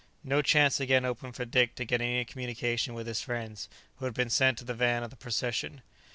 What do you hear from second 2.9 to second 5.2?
with his friends, who had been sent to the van of the